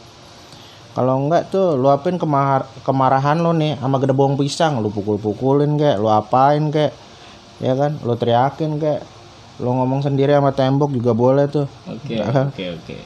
Kalau 0.94 1.18
enggak 1.26 1.50
tuh 1.50 1.74
luapin 1.74 2.20
kemahar 2.20 2.70
kemarahan 2.86 3.42
lo 3.42 3.50
nih 3.50 3.74
sama 3.80 3.98
gede 3.98 4.14
bawang 4.14 4.38
pisang, 4.38 4.78
lu 4.78 4.94
pukul-pukulin 4.94 5.74
kayak, 5.74 5.98
lu 5.98 6.06
apain 6.06 6.70
kayak. 6.70 6.94
Ya 7.58 7.74
kan, 7.74 7.98
lu 8.04 8.14
teriakin 8.14 8.78
kayak. 8.78 9.02
Lu 9.62 9.70
ngomong 9.70 10.02
sendiri 10.02 10.34
sama 10.34 10.50
tembok 10.50 10.90
juga 10.90 11.14
boleh 11.14 11.46
tuh. 11.46 11.66
Oke, 11.86 12.18
oke, 12.18 12.64
oke. 12.74 12.96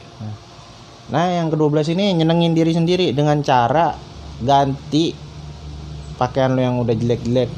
Nah, 1.09 1.25
yang 1.29 1.49
ke-12 1.49 1.93
ini 1.97 2.21
nyenengin 2.21 2.53
diri 2.53 2.73
sendiri 2.73 3.09
dengan 3.13 3.41
cara 3.41 3.93
ganti 4.39 5.13
pakaian 6.15 6.53
lo 6.53 6.61
yang 6.61 6.75
udah 6.79 6.95
jelek-jelek 6.95 7.49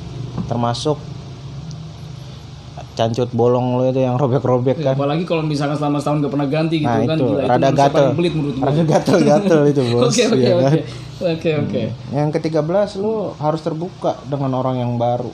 termasuk 0.48 0.98
cancut 2.92 3.32
bolong 3.32 3.80
lo 3.80 3.84
itu 3.88 4.04
yang 4.04 4.20
robek-robek 4.20 4.84
kan. 4.84 4.96
Apalagi 4.96 5.24
kalau 5.24 5.44
misalkan 5.44 5.80
selama 5.80 5.98
setahun 6.00 6.28
gak 6.28 6.32
pernah 6.32 6.48
ganti 6.52 6.76
gitu 6.84 6.92
Nah, 6.92 7.04
kan 7.08 7.18
itu 7.18 7.26
gila, 7.28 7.42
rada 7.48 7.68
manusia 7.68 7.80
gatel. 7.80 8.08
pelit 8.16 8.34
menurut 8.36 8.56
gue. 8.56 8.66
Rada 8.68 8.84
gatel-gatel 8.84 9.62
itu, 9.72 9.82
Bos. 9.92 10.02
Oke, 10.12 10.24
oke, 10.28 10.40
ya 10.44 10.56
kan? 10.60 10.72
oke. 10.72 10.82
Oke, 11.22 11.50
oke. 11.54 11.84
Yang 12.12 12.30
ke-13 12.40 12.90
lu 13.00 13.14
harus 13.38 13.62
terbuka 13.62 14.18
dengan 14.28 14.52
orang 14.58 14.82
yang 14.82 14.92
baru. 14.98 15.32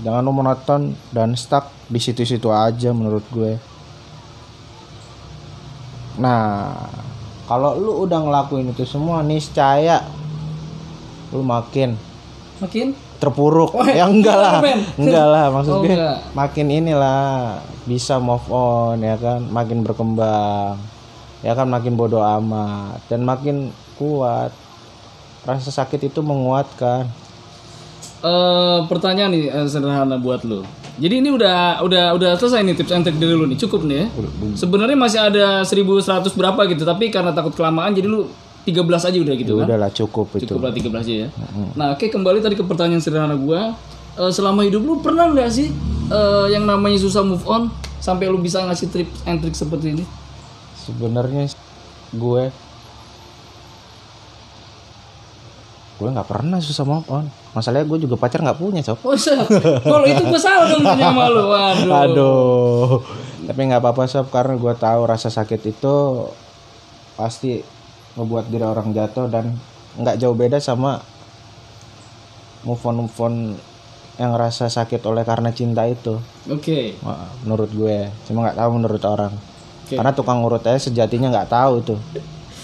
Jangan 0.00 0.24
lu 0.24 0.32
monoton 0.32 0.96
dan 1.12 1.36
stuck 1.36 1.68
di 1.86 2.00
situ-situ 2.00 2.48
aja 2.48 2.90
menurut 2.90 3.24
gue. 3.28 3.60
Nah, 6.16 6.74
kalau 7.44 7.76
lu 7.76 8.04
udah 8.04 8.20
ngelakuin 8.20 8.72
itu 8.72 8.84
semua 8.84 9.20
niscaya 9.24 10.04
lu 11.30 11.46
makin 11.46 11.94
Makin 12.60 12.92
terpuruk. 13.16 13.72
Oh, 13.72 13.88
ya 13.88 14.04
enggak 14.04 14.36
lah. 14.36 14.60
Enggak 15.00 15.26
lah 15.32 15.44
maksud 15.48 15.72
Oh, 15.72 15.80
gue. 15.80 15.96
enggak. 15.96 16.16
Makin 16.36 16.66
inilah 16.68 17.56
bisa 17.88 18.20
move 18.20 18.44
on 18.52 19.00
ya 19.00 19.16
kan, 19.16 19.40
makin 19.48 19.80
berkembang. 19.80 20.76
Ya 21.40 21.56
kan 21.56 21.72
makin 21.72 21.96
bodoh 21.96 22.20
amat 22.20 23.00
dan 23.08 23.24
makin 23.24 23.72
kuat. 23.96 24.52
Rasa 25.48 25.72
sakit 25.72 26.12
itu 26.12 26.20
menguatkan. 26.20 27.08
Eh 28.20 28.78
pertanyaan 28.84 29.30
nih 29.32 29.44
eh, 29.48 29.66
sederhana 29.68 30.16
buat 30.20 30.44
lu. 30.44 30.60
Jadi 31.00 31.24
ini 31.24 31.32
udah 31.32 31.80
udah 31.80 32.12
udah 32.12 32.30
selesai 32.36 32.60
nih 32.60 32.76
tips 32.76 32.92
and 32.92 33.02
trick 33.08 33.16
dari 33.16 33.32
lu 33.32 33.48
nih. 33.48 33.56
Cukup 33.56 33.88
nih 33.88 34.04
ya. 34.04 34.06
Sebenarnya 34.56 34.98
masih 35.00 35.20
ada 35.20 35.64
1100 35.64 36.28
berapa 36.36 36.60
gitu, 36.68 36.84
tapi 36.84 37.08
karena 37.08 37.32
takut 37.32 37.56
kelamaan 37.56 37.96
jadi 37.96 38.04
lu 38.04 38.28
13 38.68 39.08
aja 39.08 39.18
udah 39.24 39.34
gitu 39.40 39.52
kan. 39.56 39.66
Udahlah 39.66 39.90
cukup 39.96 40.26
itu. 40.36 40.52
Cukup 40.52 40.68
lah 40.68 40.72
13 40.76 41.00
aja 41.00 41.14
ya. 41.24 41.28
Nah, 41.72 41.96
oke 41.96 42.12
kembali 42.12 42.44
tadi 42.44 42.54
ke 42.60 42.64
pertanyaan 42.68 43.00
sederhana 43.00 43.32
gua. 43.40 43.72
Eh, 44.20 44.32
selama 44.34 44.66
hidup 44.68 44.84
lu 44.84 45.00
pernah 45.00 45.32
nggak 45.32 45.48
sih 45.48 45.72
eh, 46.12 46.46
yang 46.52 46.68
namanya 46.68 47.00
susah 47.00 47.24
move 47.24 47.46
on 47.48 47.72
sampai 48.02 48.28
lu 48.28 48.36
bisa 48.36 48.60
ngasih 48.60 48.92
tips 48.92 49.24
and 49.24 49.40
trick 49.40 49.56
seperti 49.56 49.96
ini? 49.96 50.04
Sebenarnya 50.76 51.48
gue 52.12 52.42
gue 56.00 56.08
nggak 56.08 56.28
pernah 56.28 56.60
susah 56.60 56.84
move 56.84 57.08
on. 57.08 57.32
Masalahnya 57.50 57.86
gue 57.90 57.98
juga 58.06 58.14
pacar 58.14 58.40
nggak 58.46 58.58
punya 58.62 58.82
sob. 58.82 59.02
Oh. 59.02 59.14
Kalau 59.82 60.06
itu 60.06 60.22
gua 60.22 60.40
salah 60.40 60.70
dong 60.70 60.86
punya 60.86 61.10
sama 61.10 61.24
lu. 61.26 61.42
Waduh. 61.50 61.90
Aduh. 62.06 62.90
Tapi 63.50 63.60
nggak 63.66 63.82
apa-apa 63.82 64.06
sob 64.06 64.30
karena 64.30 64.54
gue 64.54 64.74
tahu 64.78 65.00
rasa 65.06 65.28
sakit 65.28 65.60
itu 65.66 65.96
pasti 67.18 67.58
ngebuat 68.14 68.46
diri 68.50 68.66
orang 68.66 68.94
jatuh 68.94 69.26
dan 69.26 69.58
nggak 69.98 70.22
jauh 70.22 70.34
beda 70.38 70.62
sama 70.62 71.02
move 72.62 72.82
on 72.86 72.96
move 73.02 73.18
on 73.18 73.34
yang 74.20 74.36
rasa 74.36 74.68
sakit 74.68 75.00
oleh 75.08 75.24
karena 75.24 75.48
cinta 75.50 75.88
itu. 75.88 76.20
Oke. 76.46 77.00
Wah, 77.00 77.24
Menurut 77.42 77.72
gue, 77.72 78.12
cuma 78.28 78.44
nggak 78.44 78.58
tahu 78.60 78.70
menurut 78.76 79.02
orang. 79.08 79.32
Oke. 79.88 79.96
Karena 79.96 80.12
tukang 80.12 80.44
urut 80.44 80.60
aja 80.60 80.76
sejatinya 80.76 81.32
nggak 81.32 81.48
tahu 81.48 81.72
itu, 81.80 81.96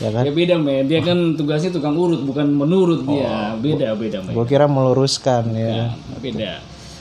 ya 0.03 0.11
kan? 0.13 0.23
Ya 0.25 0.33
beda 0.33 0.55
men, 0.61 0.85
dia 0.89 1.01
kan 1.01 1.37
tugasnya 1.37 1.73
tukang 1.73 1.97
urut 1.97 2.21
bukan 2.23 2.47
menurut 2.53 3.05
dia. 3.09 3.57
Beda 3.57 3.97
beda 3.97 4.25
men. 4.25 4.33
Gue 4.37 4.47
kira 4.49 4.69
meluruskan 4.69 5.51
ya. 5.57 5.93
Nah, 5.93 6.19
beda. 6.21 6.53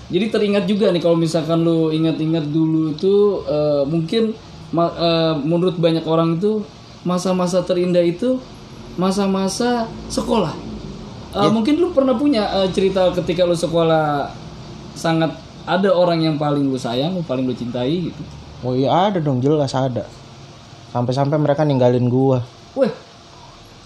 Jadi 0.05 0.25
teringat 0.29 0.69
juga 0.69 0.93
nih 0.93 1.01
kalau 1.01 1.17
misalkan 1.17 1.65
lu 1.65 1.89
ingat-ingat 1.89 2.45
dulu 2.45 2.93
itu 2.93 3.41
eh, 3.49 3.83
mungkin 3.89 4.37
eh, 4.77 5.33
menurut 5.41 5.75
banyak 5.81 6.05
orang 6.05 6.37
itu 6.37 6.61
masa-masa 7.05 7.65
terindah 7.65 8.05
itu 8.05 8.37
masa-masa 8.95 9.89
sekolah. 10.07 10.53
Eh, 11.35 11.51
Mungkin 11.51 11.75
lu 11.81 11.91
pernah 11.91 12.15
punya 12.15 12.47
eh, 12.63 12.69
cerita 12.71 13.11
ketika 13.11 13.43
lu 13.43 13.57
sekolah 13.57 14.29
sangat 14.95 15.35
ada 15.65 15.89
orang 15.89 16.21
yang 16.21 16.35
paling 16.37 16.69
lu 16.69 16.77
sayang, 16.77 17.17
paling 17.25 17.43
lu 17.49 17.51
cintai 17.57 18.07
gitu. 18.13 18.21
Oh 18.63 18.77
iya 18.77 19.09
ada 19.09 19.17
dong 19.19 19.41
jelas 19.41 19.73
ada. 19.73 20.05
Sampai-sampai 20.93 21.35
mereka 21.41 21.65
ninggalin 21.65 22.07
gua. 22.07 22.45
Weh, 22.75 22.91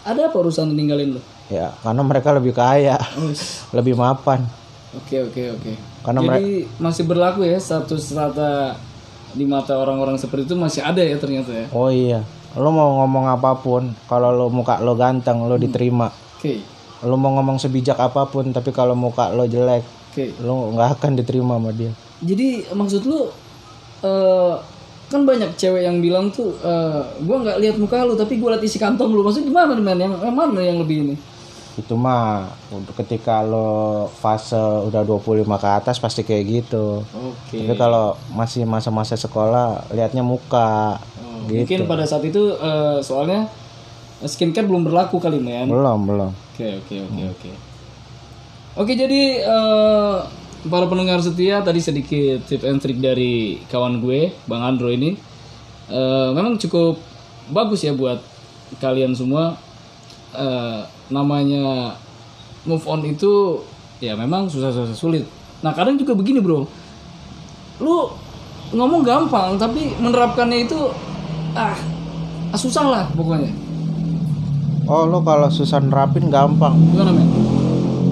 ada 0.01 0.34
apa 0.34 0.36
urusan 0.41 0.74
ninggalin 0.74 1.17
lu? 1.17 1.22
Ya 1.50 1.74
karena 1.86 2.01
mereka 2.01 2.34
lebih 2.34 2.58
kaya, 2.58 2.98
lebih 3.77 3.93
mapan. 3.93 4.50
Oke 4.98 5.22
oke 5.22 5.41
oke. 5.53 5.74
Karena 6.01 6.19
Jadi 6.25 6.65
masih 6.81 7.03
berlaku 7.05 7.46
ya 7.46 7.62
status 7.62 8.10
strata 8.10 8.74
di 9.38 9.46
mata 9.46 9.77
orang-orang 9.77 10.17
seperti 10.17 10.50
itu 10.50 10.55
masih 10.58 10.81
ada 10.81 11.05
ya 11.05 11.22
ternyata 11.22 11.53
ya. 11.53 11.65
Oh 11.69 11.93
iya. 11.93 12.25
Lo 12.58 12.74
mau 12.74 13.05
ngomong 13.05 13.29
apa 13.29 13.62
pun, 13.62 13.93
kalau 14.10 14.34
lo 14.34 14.50
muka 14.50 14.81
lo 14.81 14.98
ganteng, 14.98 15.46
lo 15.46 15.53
diterima. 15.62 16.10
Oke 16.41 16.65
Lo 17.05 17.13
mau 17.13 17.31
ngomong 17.38 17.62
sebijak 17.62 18.01
apa 18.01 18.25
pun, 18.25 18.50
tapi 18.50 18.74
kalau 18.74 18.98
muka 18.98 19.29
lo 19.29 19.46
jelek, 19.46 19.86
oke. 19.86 20.25
lo 20.41 20.74
nggak 20.74 20.98
akan 20.98 21.12
diterima 21.13 21.62
sama 21.62 21.69
dia. 21.72 21.93
Jadi 22.25 22.65
maksud 22.74 23.05
lu 23.05 23.29
eh 24.01 24.78
kan 25.10 25.25
banyak 25.25 25.58
cewek 25.58 25.82
yang 25.84 25.98
bilang 26.00 26.30
tuh 26.30 26.54
eh 26.62 27.01
gua 27.25 27.42
nggak 27.42 27.58
lihat 27.58 27.75
muka 27.82 28.06
lu 28.06 28.13
tapi 28.13 28.38
gua 28.38 28.56
lihat 28.56 28.63
isi 28.63 28.78
kantong 28.78 29.10
lu. 29.10 29.25
Maksudnya 29.25 29.50
gimana 29.50 29.74
men? 29.75 29.98
Yang, 29.98 30.13
yang 30.22 30.36
mana 30.38 30.62
yang 30.62 30.78
lebih 30.78 30.98
ini? 31.10 31.16
Itu 31.75 31.96
mah 31.98 32.46
untuk 32.70 32.94
ketika 33.01 33.42
lo 33.42 34.06
fase 34.22 34.60
udah 34.60 35.01
25 35.01 35.48
ke 35.48 35.70
atas 35.70 35.96
pasti 35.98 36.22
kayak 36.22 36.44
gitu. 36.46 37.01
Oke. 37.01 37.66
Tapi 37.66 37.74
kalau 37.80 38.20
masih 38.36 38.68
masa-masa 38.68 39.16
sekolah, 39.16 39.89
liatnya 39.96 40.22
muka. 40.22 41.00
Oh, 41.24 41.48
Mungkin 41.48 41.88
pada 41.88 42.04
saat 42.04 42.22
itu 42.28 42.54
eh, 42.60 43.00
soalnya 43.01 43.48
skincare 44.28 44.68
belum 44.68 44.86
berlaku 44.86 45.18
kali 45.18 45.39
men. 45.39 45.72
Belum, 45.72 46.00
belum. 46.04 46.32
Oke 46.54 46.84
oke 46.84 46.96
oke 47.08 47.24
oke. 47.32 47.51
Oke 48.84 48.94
jadi 49.00 49.24
eh, 49.42 50.18
para 50.68 50.89
pendengar 50.92 51.24
setia 51.24 51.63
tadi 51.63 51.80
sedikit 51.80 52.44
tip 52.44 52.68
and 52.68 52.84
trick 52.84 53.00
dari 53.00 53.63
kawan 53.72 54.04
gue 54.04 54.36
Bang 54.44 54.60
Andro 54.60 54.92
ini 54.92 55.30
Eh, 55.89 56.30
memang 56.38 56.54
cukup 56.62 57.01
bagus 57.50 57.82
ya 57.82 57.98
buat 57.98 58.22
kalian 58.78 59.18
semua. 59.18 59.58
Eh, 60.38 60.80
namanya 61.10 61.98
move 62.70 62.86
on 62.86 63.01
itu 63.01 63.66
ya 63.98 64.13
memang 64.13 64.46
susah-susah 64.46 64.94
sulit. 64.94 65.25
Nah 65.66 65.74
kadang 65.74 65.98
juga 65.98 66.13
begini 66.13 66.38
bro, 66.38 66.70
lu 67.82 68.13
ngomong 68.70 69.01
gampang 69.01 69.58
tapi 69.58 69.98
menerapkannya 69.98 70.70
itu 70.70 70.94
ah 71.58 71.74
susah 72.54 72.86
lah 72.86 73.06
pokoknya. 73.18 73.50
Oh, 74.86 75.10
lo 75.10 75.25
kalau 75.25 75.50
susah 75.50 75.82
nerapin 75.82 76.30
gampang. 76.30 76.78
Gimana 76.94 77.13
men? 77.13 77.30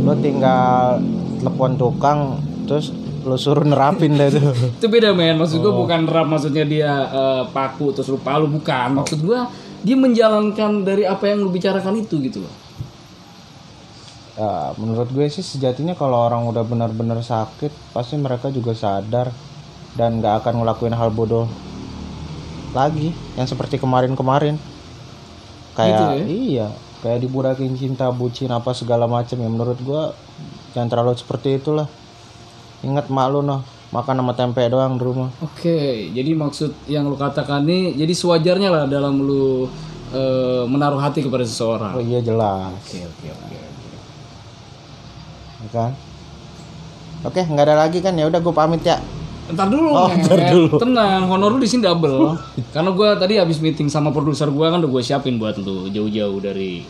Lo 0.02 0.14
tinggal 0.18 0.98
telepon 1.40 1.78
tukang, 1.78 2.20
terus 2.66 2.94
lo 3.28 3.36
suruh 3.36 3.68
nerapin 3.68 4.16
deh 4.16 4.32
tuh. 4.32 4.56
itu 4.80 4.88
beda 4.88 5.12
men. 5.12 5.36
Maksud 5.36 5.60
gue 5.60 5.74
bukan 5.74 6.08
rap 6.08 6.28
maksudnya 6.32 6.64
dia 6.64 6.92
eh, 7.12 7.44
paku 7.52 7.92
terus 7.92 8.08
lu 8.08 8.20
palu 8.24 8.48
bukan 8.48 9.04
maksud 9.04 9.20
gue 9.20 9.40
dia 9.84 9.98
menjalankan 10.00 10.88
dari 10.88 11.04
apa 11.06 11.30
yang 11.30 11.44
lu 11.44 11.52
bicarakan 11.52 12.02
itu 12.02 12.18
gitu 12.24 12.42
loh. 12.48 12.56
Ya, 14.38 14.70
menurut 14.78 15.10
gue 15.10 15.26
sih 15.34 15.42
sejatinya 15.42 15.98
kalau 15.98 16.22
orang 16.22 16.46
udah 16.46 16.62
benar-benar 16.62 17.26
sakit, 17.26 17.74
pasti 17.90 18.22
mereka 18.22 18.54
juga 18.54 18.78
sadar 18.78 19.34
dan 19.98 20.22
nggak 20.22 20.46
akan 20.46 20.62
ngelakuin 20.62 20.94
hal 20.94 21.10
bodoh 21.10 21.50
lagi 22.78 23.10
yang 23.34 23.50
seperti 23.50 23.82
kemarin-kemarin. 23.82 24.62
Kayak 25.74 26.22
iya, 26.30 26.70
kayak 27.02 27.26
diburakin 27.26 27.74
cinta, 27.74 28.14
bucin 28.14 28.54
apa 28.54 28.78
segala 28.78 29.10
macam 29.10 29.42
ya. 29.42 29.50
Menurut 29.50 29.78
gue 29.82 30.04
jangan 30.78 30.88
terlalu 30.88 31.18
seperti 31.18 31.58
itulah. 31.58 31.90
Ingat 32.86 33.10
mak 33.10 33.28
lu 33.28 33.42
noh, 33.42 33.66
makan 33.90 34.22
sama 34.22 34.34
tempe 34.34 34.62
doang 34.70 34.96
di 34.96 35.04
rumah. 35.04 35.34
oke 35.40 35.78
jadi 36.14 36.32
maksud 36.38 36.72
yang 36.86 37.10
lu 37.10 37.18
katakan 37.18 37.66
nih 37.66 37.98
jadi 37.98 38.14
sewajarnya 38.14 38.70
lah 38.70 38.84
dalam 38.86 39.18
lu 39.18 39.66
eh, 40.12 40.64
menaruh 40.64 41.00
hati 41.00 41.26
kepada 41.26 41.42
Oh 41.42 41.50
seseorang 41.50 41.94
iya 42.00 42.22
jelas, 42.22 42.70
oke 42.78 43.00
oke 43.02 43.28
oke 43.28 43.56
oke. 43.58 43.90
ya 45.58 45.70
kan? 45.74 45.92
Oke, 47.26 47.42
nggak 47.42 47.66
ada 47.66 47.76
lagi 47.76 47.98
kan? 47.98 48.14
Ya 48.14 48.30
udah 48.30 48.38
gue 48.38 48.54
pamit 48.54 48.86
ya. 48.86 49.02
Ntar 49.50 49.68
dulu, 49.68 49.90
Oh, 49.90 50.06
ntar 50.06 50.38
dulu. 50.54 50.78
tenang. 50.78 51.26
Honor 51.26 51.50
lu 51.50 51.60
di 51.60 51.66
sini 51.66 51.82
double. 51.82 52.38
Karena 52.76 52.94
gue 52.94 53.10
tadi 53.18 53.42
habis 53.42 53.58
meeting 53.58 53.90
sama 53.90 54.14
produser 54.14 54.48
gue 54.48 54.62
kan 54.64 54.78
udah 54.78 54.88
gue 54.88 55.02
siapin 55.02 55.42
buat 55.42 55.58
lu 55.58 55.90
jauh-jauh 55.90 56.38
dari 56.38 56.86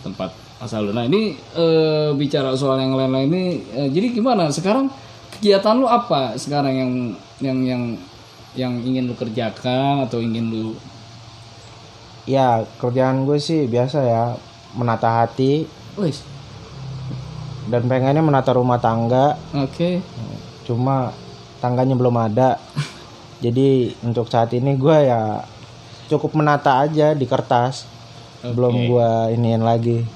tempat 0.00 0.30
asal 0.62 0.86
lu. 0.86 0.94
Nah 0.94 1.04
ini 1.04 1.34
eh, 1.34 2.14
bicara 2.14 2.54
soal 2.54 2.78
yang 2.78 2.94
lain-lain 2.94 3.26
ini, 3.26 3.44
eh, 3.74 3.88
jadi 3.90 4.14
gimana? 4.14 4.48
Sekarang 4.54 4.86
kegiatan 5.34 5.74
lu 5.74 5.90
apa? 5.90 6.38
Sekarang 6.38 6.70
yang 6.70 6.92
yang 7.42 7.58
yang 7.66 7.82
yang 8.54 8.72
ingin 8.84 9.08
lu 9.10 9.14
kerjakan 9.18 10.06
atau 10.06 10.22
ingin 10.22 10.48
lu 10.52 10.76
Ya 12.22 12.62
kerjaan 12.78 13.26
gue 13.26 13.42
sih 13.42 13.66
biasa 13.66 13.98
ya 14.06 14.38
menata 14.78 15.10
hati 15.10 15.66
Wis. 15.98 16.22
dan 17.66 17.82
pengennya 17.90 18.22
menata 18.22 18.54
rumah 18.54 18.78
tangga 18.78 19.34
Oke. 19.58 19.98
cuma 20.62 21.10
tangganya 21.58 21.98
belum 21.98 22.14
ada 22.14 22.62
jadi 23.44 23.90
untuk 24.06 24.30
saat 24.30 24.54
ini 24.54 24.78
gue 24.78 24.96
ya 25.02 25.42
cukup 26.06 26.38
menata 26.38 26.78
aja 26.86 27.10
di 27.10 27.26
kertas 27.26 27.90
belum 28.42 28.86
gue 28.86 29.10
iniin 29.34 29.62
lagi 29.62 30.06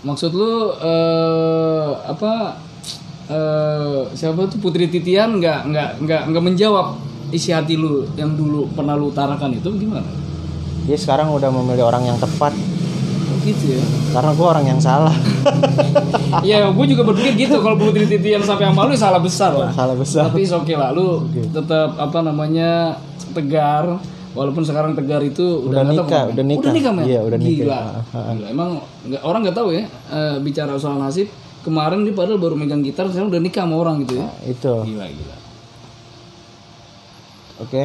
Maksud 0.00 0.32
lu 0.32 0.52
eh 0.76 1.90
apa 2.02 2.56
eh 3.26 4.00
siapa 4.10 4.48
tuh 4.48 4.58
Putri 4.58 4.88
Titian 4.88 5.36
nggak 5.36 5.68
nggak 5.68 5.90
nggak 6.00 6.22
nggak 6.28 6.44
menjawab 6.44 6.96
isi 7.30 7.52
hati 7.52 7.76
lu 7.76 8.08
yang 8.14 8.34
dulu 8.34 8.66
pernah 8.70 8.98
lu 8.98 9.08
utarakan 9.08 9.54
itu 9.54 9.70
gimana? 9.76 10.08
dia 10.80 10.96
sekarang 10.96 11.30
udah 11.30 11.52
memilih 11.52 11.86
orang 11.86 12.02
yang 12.04 12.18
tepat 12.18 12.50
Oh, 13.30 13.38
gitu 13.46 13.78
ya. 13.78 13.82
karena 14.10 14.34
gue 14.34 14.42
orang 14.42 14.64
yang 14.66 14.80
salah 14.82 15.14
Iya, 16.42 16.74
gue 16.74 16.86
juga 16.88 17.06
berpikir 17.06 17.46
gitu 17.46 17.62
kalau 17.62 17.78
Putri 17.78 18.02
Titian 18.04 18.42
sampai 18.42 18.66
sama 18.66 18.90
lu 18.90 18.98
salah 18.98 19.22
besar 19.22 19.54
lah. 19.54 19.70
salah 19.70 19.94
besar 19.94 20.26
Tapi 20.26 20.42
oke 20.44 20.74
lah, 20.74 20.90
lu 20.90 21.30
tetap 21.30 21.94
apa 21.94 22.18
namanya 22.20 22.98
tegar. 23.30 24.02
Walaupun 24.30 24.62
sekarang 24.62 24.94
tegar 24.94 25.18
itu 25.20 25.42
udah, 25.60 25.82
Udah 25.82 25.84
nikah, 25.84 26.24
udah 26.28 26.44
nikah. 26.44 26.62
Udah 26.62 26.72
nikah? 26.72 26.92
Iya, 27.02 27.20
udah 27.20 27.36
nikah. 27.36 27.50
Gila. 27.56 27.80
Gila. 28.30 28.46
Emang 28.46 28.70
nggak 29.02 29.22
orang 29.22 29.40
nggak 29.42 29.56
tahu 29.56 29.68
ya 29.70 29.84
eh, 30.08 30.36
bicara 30.38 30.74
soal 30.76 30.96
nasib. 30.96 31.26
Kemarin 31.60 32.02
dia 32.02 32.14
padahal 32.14 32.38
baru 32.38 32.54
megang 32.54 32.80
gitar, 32.80 33.04
sekarang 33.06 33.28
udah 33.28 33.38
nikah 33.38 33.62
sama 33.62 33.76
orang 33.76 34.00
gitu 34.02 34.16
ya. 34.16 34.26
itu 34.44 34.72
Gila, 34.86 35.06
gila. 35.06 35.36
oke 37.60 37.84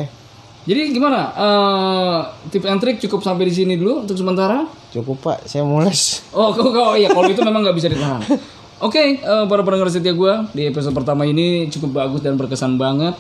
Jadi 0.66 0.82
gimana? 0.92 1.22
Eh 1.30 2.18
tip 2.50 2.66
and 2.66 2.80
trick 2.80 2.98
cukup 3.00 3.22
sampai 3.22 3.46
di 3.46 3.54
sini 3.54 3.74
dulu 3.76 4.02
untuk 4.02 4.16
sementara. 4.16 4.66
cukup 4.90 5.22
pak 5.22 5.38
saya 5.44 5.62
mules 5.62 6.26
Oh, 6.32 6.50
kau 6.50 6.72
kau 6.72 6.96
iya 6.96 7.06
kalau 7.08 7.28
itu 7.28 7.38
memang 7.40 7.62
nggak 7.62 7.76
bisa 7.76 7.86
ditahan. 7.88 8.22
Oke, 8.78 9.00
eh, 9.18 9.46
para 9.46 9.62
pendengar 9.62 9.88
setia 9.88 10.12
gue 10.12 10.34
di 10.52 10.66
episode 10.66 10.92
pertama 10.92 11.24
ini 11.24 11.70
cukup 11.70 11.96
bagus 11.96 12.20
dan 12.20 12.36
berkesan 12.36 12.76
banget. 12.76 13.16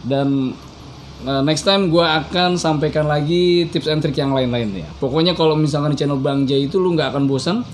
Dan 0.00 0.54
eh, 1.22 1.42
next 1.46 1.64
time 1.64 1.88
gue 1.88 2.02
akan 2.02 2.58
sampaikan 2.58 3.06
lagi 3.06 3.66
tips 3.70 3.88
and 3.88 4.00
trick 4.02 4.18
yang 4.18 4.34
lain-lainnya. 4.34 4.86
Pokoknya 4.98 5.32
kalau 5.32 5.54
misalkan 5.54 5.94
di 5.94 5.98
channel 5.98 6.18
Bang 6.18 6.44
Jay 6.44 6.66
itu 6.66 6.78
lu 6.82 6.94
nggak 6.94 7.14
akan 7.14 7.24
bosan. 7.30 7.66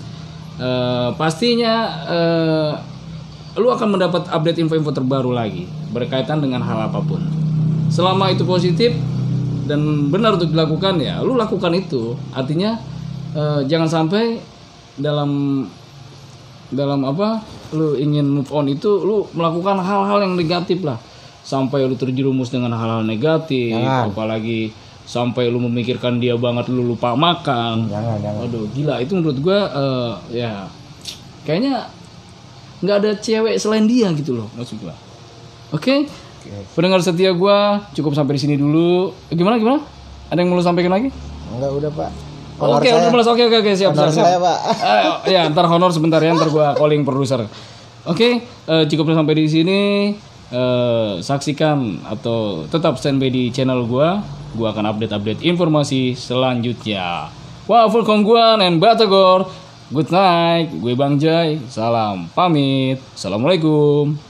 Eh, 0.59 1.09
pastinya 1.15 1.75
eh, 2.11 2.73
lu 3.59 3.69
akan 3.71 3.99
mendapat 3.99 4.31
update 4.31 4.59
info-info 4.63 4.95
terbaru 4.95 5.35
lagi 5.35 5.67
berkaitan 5.95 6.43
dengan 6.45 6.63
hal 6.63 6.91
apa 6.91 7.01
pun. 7.03 7.23
Selama 7.89 8.29
itu 8.29 8.45
positif 8.45 8.93
dan 9.69 10.09
benar 10.13 10.37
untuk 10.37 10.53
dilakukan 10.53 11.01
ya, 11.01 11.21
lu 11.25 11.35
lakukan 11.39 11.73
itu. 11.73 12.15
Artinya 12.35 12.77
eh, 13.33 13.61
jangan 13.67 13.89
sampai 13.89 14.39
dalam 14.99 15.65
dalam 16.69 17.01
apa 17.09 17.41
lu 17.73 17.97
ingin 17.97 18.29
move 18.29 18.51
on 18.53 18.69
itu 18.69 19.01
lu 19.01 19.25
melakukan 19.33 19.81
hal-hal 19.81 20.21
yang 20.21 20.37
negatif 20.37 20.85
lah 20.85 21.01
sampai 21.43 21.87
lu 21.87 21.97
terjerumus 21.97 22.49
dengan 22.49 22.75
hal-hal 22.77 23.03
negatif 23.03 23.73
Jangan. 23.75 24.13
apalagi 24.13 24.71
sampai 25.09 25.49
lu 25.49 25.57
memikirkan 25.65 26.21
dia 26.21 26.37
banget 26.37 26.69
lu 26.69 26.85
lupa 26.85 27.17
makan 27.17 27.89
jangan 27.89 28.21
jangan 28.21 28.45
Waduh, 28.45 28.65
gila 28.77 28.95
itu 29.01 29.13
menurut 29.17 29.39
gua 29.41 29.59
eh, 29.73 30.13
ya 30.45 30.69
kayaknya 31.49 31.89
nggak 32.79 32.97
ada 33.01 33.11
cewek 33.17 33.57
selain 33.57 33.89
dia 33.89 34.13
gitu 34.15 34.39
loh 34.39 34.47
maksud 34.55 34.79
gua. 34.79 34.95
Oke. 35.75 36.07
Pendengar 36.73 37.03
setia 37.05 37.35
gua 37.35 37.83
cukup 37.93 38.17
sampai 38.17 38.39
di 38.39 38.41
sini 38.41 38.55
dulu. 38.57 39.13
Gimana 39.29 39.59
gimana? 39.61 39.85
Ada 40.31 40.41
yang 40.41 40.49
mau 40.53 40.57
lu 40.57 40.65
sampaikan 40.65 40.93
lagi? 40.95 41.09
enggak 41.49 41.73
udah 41.73 41.91
pak 41.91 42.11
Oke, 42.59 42.91
udah 42.91 43.09
mulai. 43.15 43.23
Oke, 43.25 43.43
oke, 43.49 43.57
oke, 43.63 43.73
siap, 43.73 43.95
honor 43.95 44.11
siap, 44.11 44.19
siap. 44.19 44.27
saya 44.27 44.39
pak 44.43 44.59
Eh, 45.31 45.33
ya, 45.33 45.47
ntar 45.49 45.65
honor 45.71 45.95
sebentar 45.95 46.19
ya, 46.19 46.35
ntar 46.35 46.51
gua 46.51 46.75
calling 46.75 47.07
produser. 47.07 47.47
Oke, 48.05 48.43
eh, 48.45 48.83
cukup 48.91 49.15
sampai 49.15 49.35
di 49.39 49.47
sini. 49.47 49.81
Eh, 50.49 51.21
saksikan 51.21 52.01
atau 52.09 52.65
tetap 52.73 52.97
standby 52.97 53.29
di 53.29 53.45
channel 53.53 53.85
gua. 53.85 54.25
Gua 54.57 54.73
akan 54.73 54.97
update-update 54.97 55.45
informasi 55.45 56.17
selanjutnya. 56.17 57.29
Waffle 57.69 58.05
Kongguan 58.09 58.65
and 58.65 58.81
Batagor. 58.81 59.53
Good 59.93 60.09
night. 60.09 60.73
Gue 60.81 60.97
Bang 60.97 61.21
Jai. 61.21 61.61
Salam 61.69 62.33
pamit. 62.33 63.01
Assalamualaikum. 63.13 64.28